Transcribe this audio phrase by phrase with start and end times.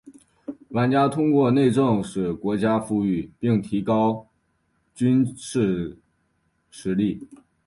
[0.69, 4.27] 玩家通过内政使国家富裕并提高
[4.95, 5.95] 军事
[6.71, 7.27] 实力。